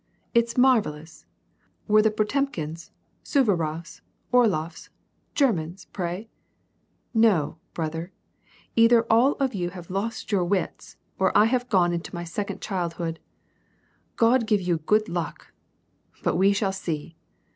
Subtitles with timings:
[0.33, 1.27] "It's marvellous!
[1.87, 2.89] Were the Potemkins,
[3.23, 4.01] Suvarofs,
[4.33, 4.89] Orlofs,
[5.35, 6.27] Germans, pray?
[7.13, 8.11] No, brother,
[8.75, 12.61] either all of you have lost your wits, or I have gone into my second
[12.63, 13.19] childhood.
[14.15, 15.53] God give you good luck!
[16.23, 17.15] but we shall see.